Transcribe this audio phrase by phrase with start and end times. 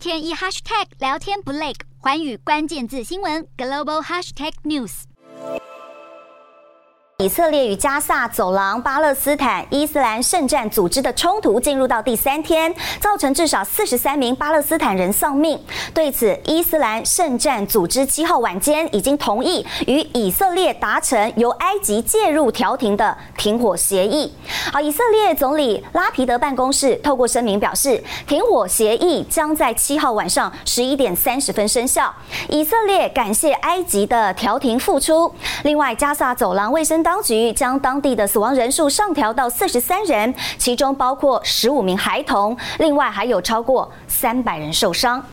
[0.00, 5.02] 天一 hashtag 聊天不累，环宇关键字新闻 global hashtag news。
[7.18, 15.62] 以色列与加萨走廊巴勒斯坦伊斯兰圣战组织的冲突进入到第三天，造成至少四十三名巴勒斯坦人丧命。
[15.92, 24.30] 对此，伊斯兰圣战组织七号晚间已经同意与以色列达成由埃及介入调停的停火协议。
[24.70, 32.14] 好，以色列总理拉皮德办公室透过声明表示，停火协议将在七号晚上十一点三十分生效。
[32.50, 35.34] 以色列感谢埃及的调停付出。
[35.64, 45.24] 另外，加萨走廊卫生当局将当地的死亡人数上调到四十三人，其中包括十五名孩童，另外还有超过三百人受伤。